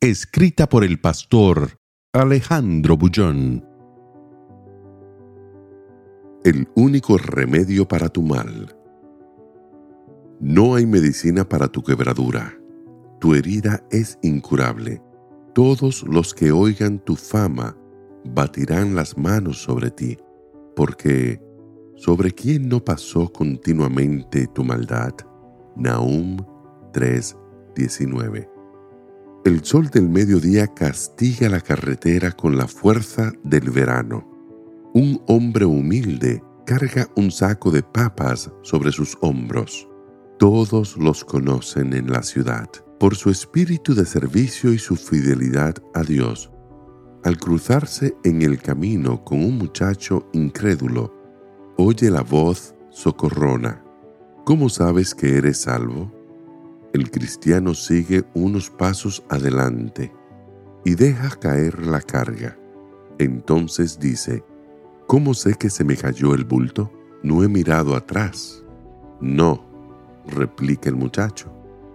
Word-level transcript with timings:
Escrita 0.00 0.68
por 0.68 0.84
el 0.84 1.00
pastor 1.00 1.80
Alejandro 2.12 2.96
Bullón. 2.96 3.66
El 6.44 6.68
único 6.76 7.18
remedio 7.18 7.88
para 7.88 8.08
tu 8.08 8.22
mal. 8.22 8.76
No 10.38 10.76
hay 10.76 10.86
medicina 10.86 11.48
para 11.48 11.66
tu 11.66 11.82
quebradura. 11.82 12.56
Tu 13.18 13.34
herida 13.34 13.82
es 13.90 14.20
incurable. 14.22 15.02
Todos 15.52 16.04
los 16.04 16.32
que 16.32 16.52
oigan 16.52 17.00
tu 17.00 17.16
fama 17.16 17.76
batirán 18.24 18.94
las 18.94 19.18
manos 19.18 19.60
sobre 19.60 19.90
ti, 19.90 20.16
porque 20.76 21.42
¿sobre 21.96 22.30
quién 22.30 22.68
no 22.68 22.84
pasó 22.84 23.32
continuamente 23.32 24.46
tu 24.54 24.62
maldad? 24.62 25.12
Nahum 25.74 26.36
3:19 26.92 28.57
El 29.48 29.64
sol 29.64 29.88
del 29.88 30.10
mediodía 30.10 30.66
castiga 30.66 31.48
la 31.48 31.62
carretera 31.62 32.32
con 32.32 32.58
la 32.58 32.68
fuerza 32.68 33.32
del 33.42 33.70
verano. 33.70 34.28
Un 34.92 35.22
hombre 35.26 35.64
humilde 35.64 36.42
carga 36.66 37.08
un 37.16 37.30
saco 37.30 37.70
de 37.70 37.82
papas 37.82 38.50
sobre 38.60 38.92
sus 38.92 39.16
hombros. 39.22 39.88
Todos 40.38 40.98
los 40.98 41.24
conocen 41.24 41.94
en 41.94 42.12
la 42.12 42.22
ciudad 42.22 42.68
por 43.00 43.16
su 43.16 43.30
espíritu 43.30 43.94
de 43.94 44.04
servicio 44.04 44.70
y 44.70 44.78
su 44.78 44.96
fidelidad 44.96 45.76
a 45.94 46.02
Dios. 46.02 46.50
Al 47.24 47.38
cruzarse 47.38 48.14
en 48.24 48.42
el 48.42 48.60
camino 48.60 49.24
con 49.24 49.42
un 49.42 49.56
muchacho 49.56 50.28
incrédulo, 50.34 51.14
oye 51.78 52.10
la 52.10 52.20
voz 52.20 52.74
socorrona. 52.90 53.82
¿Cómo 54.44 54.68
sabes 54.68 55.14
que 55.14 55.38
eres 55.38 55.62
salvo? 55.62 56.17
El 56.94 57.10
cristiano 57.10 57.74
sigue 57.74 58.24
unos 58.32 58.70
pasos 58.70 59.22
adelante 59.28 60.10
y 60.86 60.94
deja 60.94 61.28
caer 61.38 61.86
la 61.86 62.00
carga. 62.00 62.58
Entonces 63.18 63.98
dice, 63.98 64.42
¿cómo 65.06 65.34
sé 65.34 65.54
que 65.54 65.68
se 65.68 65.84
me 65.84 65.96
cayó 65.96 66.34
el 66.34 66.44
bulto? 66.44 66.90
No 67.22 67.42
he 67.42 67.48
mirado 67.48 67.94
atrás. 67.94 68.64
No, 69.20 69.66
replica 70.26 70.88
el 70.88 70.96
muchacho. 70.96 71.52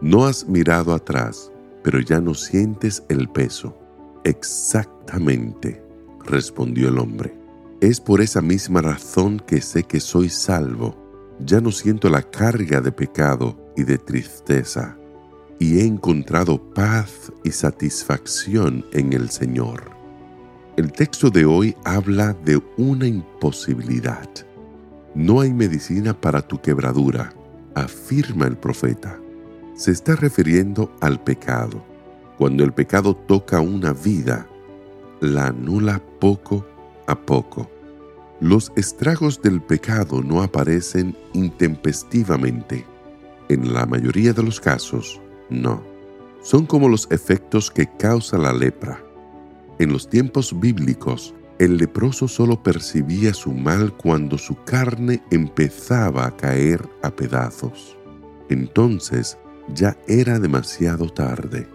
No 0.00 0.24
has 0.24 0.46
mirado 0.46 0.94
atrás, 0.94 1.50
pero 1.82 1.98
ya 1.98 2.20
no 2.20 2.34
sientes 2.34 3.02
el 3.08 3.28
peso. 3.28 3.76
Exactamente, 4.22 5.82
respondió 6.24 6.90
el 6.90 6.98
hombre. 6.98 7.36
Es 7.80 8.00
por 8.00 8.20
esa 8.20 8.40
misma 8.40 8.82
razón 8.82 9.42
que 9.44 9.60
sé 9.60 9.82
que 9.82 9.98
soy 9.98 10.28
salvo. 10.28 10.94
Ya 11.40 11.60
no 11.60 11.72
siento 11.72 12.08
la 12.08 12.22
carga 12.22 12.80
de 12.80 12.92
pecado 12.92 13.65
y 13.76 13.84
de 13.84 13.98
tristeza, 13.98 14.96
y 15.58 15.78
he 15.78 15.86
encontrado 15.86 16.58
paz 16.74 17.32
y 17.44 17.50
satisfacción 17.50 18.84
en 18.92 19.12
el 19.12 19.30
Señor. 19.30 19.90
El 20.76 20.92
texto 20.92 21.30
de 21.30 21.44
hoy 21.46 21.74
habla 21.84 22.34
de 22.44 22.62
una 22.76 23.06
imposibilidad. 23.06 24.28
No 25.14 25.40
hay 25.40 25.52
medicina 25.52 26.18
para 26.20 26.42
tu 26.42 26.60
quebradura, 26.60 27.32
afirma 27.74 28.46
el 28.46 28.56
profeta 28.56 29.18
se 29.76 29.90
está 29.90 30.16
refiriendo 30.16 30.90
al 31.00 31.22
pecado. 31.22 31.84
Cuando 32.38 32.64
el 32.64 32.72
pecado 32.72 33.14
toca 33.14 33.60
una 33.60 33.92
vida, 33.92 34.46
la 35.20 35.48
anula 35.48 36.02
poco 36.18 36.66
a 37.06 37.14
poco. 37.14 37.70
Los 38.40 38.72
estragos 38.76 39.40
del 39.40 39.62
pecado 39.62 40.22
no 40.22 40.42
aparecen 40.42 41.16
intempestivamente. 41.34 42.86
En 43.48 43.72
la 43.72 43.86
mayoría 43.86 44.32
de 44.32 44.42
los 44.42 44.60
casos, 44.60 45.20
no. 45.50 45.82
Son 46.42 46.66
como 46.66 46.88
los 46.88 47.08
efectos 47.10 47.70
que 47.70 47.86
causa 47.98 48.38
la 48.38 48.52
lepra. 48.52 49.02
En 49.78 49.92
los 49.92 50.08
tiempos 50.08 50.58
bíblicos, 50.58 51.34
el 51.58 51.76
leproso 51.76 52.28
solo 52.28 52.62
percibía 52.62 53.32
su 53.32 53.52
mal 53.52 53.96
cuando 53.96 54.36
su 54.36 54.56
carne 54.64 55.22
empezaba 55.30 56.26
a 56.26 56.36
caer 56.36 56.86
a 57.02 57.10
pedazos. 57.10 57.96
Entonces 58.50 59.38
ya 59.74 59.96
era 60.06 60.38
demasiado 60.38 61.08
tarde. 61.08 61.68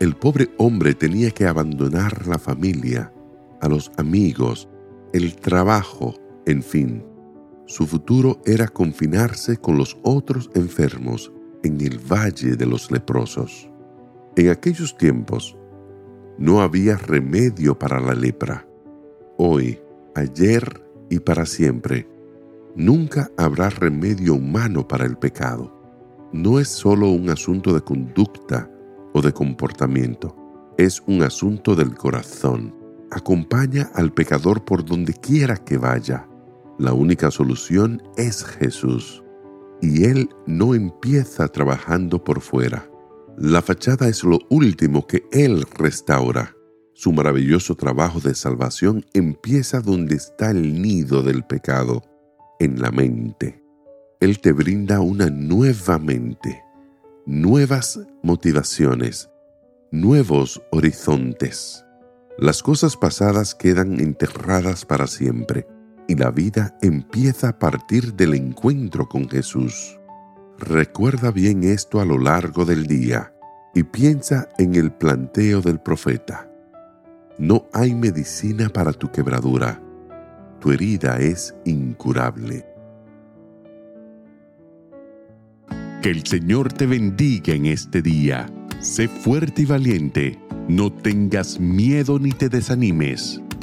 El 0.00 0.14
pobre 0.14 0.50
hombre 0.58 0.94
tenía 0.94 1.30
que 1.30 1.46
abandonar 1.46 2.26
la 2.26 2.38
familia, 2.38 3.12
a 3.60 3.68
los 3.68 3.90
amigos, 3.96 4.68
el 5.12 5.36
trabajo, 5.36 6.14
en 6.46 6.62
fin. 6.62 7.13
Su 7.66 7.86
futuro 7.86 8.40
era 8.44 8.68
confinarse 8.68 9.56
con 9.56 9.78
los 9.78 9.98
otros 10.02 10.50
enfermos 10.54 11.32
en 11.62 11.80
el 11.80 11.98
valle 11.98 12.56
de 12.56 12.66
los 12.66 12.90
leprosos. 12.90 13.70
En 14.36 14.50
aquellos 14.50 14.96
tiempos 14.96 15.56
no 16.38 16.60
había 16.60 16.96
remedio 16.96 17.78
para 17.78 18.00
la 18.00 18.14
lepra. 18.14 18.66
Hoy, 19.38 19.80
ayer 20.14 20.84
y 21.08 21.20
para 21.20 21.46
siempre, 21.46 22.08
nunca 22.74 23.30
habrá 23.36 23.70
remedio 23.70 24.34
humano 24.34 24.86
para 24.86 25.06
el 25.06 25.16
pecado 25.16 25.84
no 26.34 26.58
es 26.58 26.66
solo 26.66 27.10
un 27.10 27.30
asunto 27.30 27.72
de 27.72 27.80
conducta 27.80 28.68
o 29.12 29.22
de 29.22 29.32
comportamiento, 29.32 30.34
es 30.76 31.00
un 31.06 31.22
asunto 31.22 31.76
del 31.76 31.94
corazón. 31.94 32.74
Acompaña 33.12 33.92
al 33.94 34.12
pecador 34.12 34.64
por 34.64 34.84
donde 34.84 35.14
quiera 35.14 35.56
que 35.56 35.78
vaya. 35.78 36.26
La 36.78 36.92
única 36.92 37.30
solución 37.30 38.02
es 38.16 38.44
Jesús. 38.44 39.22
Y 39.80 40.04
Él 40.04 40.28
no 40.46 40.74
empieza 40.74 41.46
trabajando 41.46 42.24
por 42.24 42.40
fuera. 42.40 42.90
La 43.36 43.62
fachada 43.62 44.08
es 44.08 44.24
lo 44.24 44.40
último 44.48 45.06
que 45.06 45.24
Él 45.30 45.64
restaura. 45.74 46.56
Su 46.92 47.12
maravilloso 47.12 47.76
trabajo 47.76 48.18
de 48.18 48.34
salvación 48.34 49.04
empieza 49.14 49.80
donde 49.80 50.16
está 50.16 50.50
el 50.50 50.80
nido 50.80 51.22
del 51.22 51.44
pecado, 51.44 52.02
en 52.58 52.80
la 52.80 52.90
mente. 52.90 53.62
Él 54.20 54.40
te 54.40 54.52
brinda 54.52 55.00
una 55.00 55.30
nueva 55.30 55.98
mente, 55.98 56.62
nuevas 57.26 58.00
motivaciones, 58.22 59.28
nuevos 59.92 60.62
horizontes. 60.70 61.84
Las 62.38 62.62
cosas 62.62 62.96
pasadas 62.96 63.54
quedan 63.54 64.00
enterradas 64.00 64.84
para 64.84 65.06
siempre 65.06 65.66
y 66.08 66.16
la 66.16 66.30
vida 66.30 66.76
empieza 66.82 67.48
a 67.48 67.58
partir 67.58 68.14
del 68.14 68.34
encuentro 68.34 69.08
con 69.08 69.28
Jesús. 69.28 69.98
Recuerda 70.58 71.30
bien 71.30 71.64
esto 71.64 72.00
a 72.00 72.04
lo 72.04 72.18
largo 72.18 72.64
del 72.64 72.86
día 72.86 73.32
y 73.74 73.82
piensa 73.82 74.48
en 74.58 74.74
el 74.74 74.92
planteo 74.92 75.60
del 75.60 75.80
profeta. 75.80 76.48
No 77.38 77.66
hay 77.72 77.94
medicina 77.94 78.68
para 78.68 78.92
tu 78.92 79.10
quebradura. 79.10 79.80
Tu 80.60 80.72
herida 80.72 81.18
es 81.18 81.54
incurable. 81.64 82.64
Que 86.00 86.10
el 86.10 86.24
Señor 86.24 86.72
te 86.72 86.86
bendiga 86.86 87.54
en 87.54 87.66
este 87.66 88.02
día. 88.02 88.46
Sé 88.80 89.08
fuerte 89.08 89.62
y 89.62 89.64
valiente. 89.64 90.38
No 90.68 90.92
tengas 90.92 91.58
miedo 91.58 92.18
ni 92.18 92.30
te 92.30 92.48
desanimes, 92.48 93.40